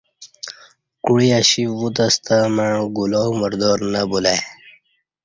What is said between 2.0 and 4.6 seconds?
ستہ مع گُلا مردار نہ بلہ ای